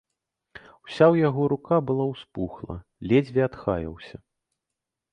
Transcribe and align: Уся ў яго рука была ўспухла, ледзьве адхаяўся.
Уся 0.85 1.05
ў 1.13 1.15
яго 1.27 1.41
рука 1.53 1.77
была 1.91 2.05
ўспухла, 2.13 2.75
ледзьве 3.15 3.41
адхаяўся. 3.51 4.17